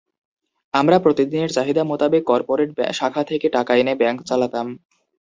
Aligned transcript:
আমরা 0.73 0.97
প্রতিদিনের 0.99 1.51
চাহিদা 1.53 1.83
মোতাবেক 1.83 2.23
করপোরেট 2.23 2.69
শাখা 2.99 3.23
থেকে 3.23 3.47
টাকা 3.49 3.71
এনে 3.75 3.93
ব্যাংক 4.01 4.19
চালাতাম। 4.29 4.67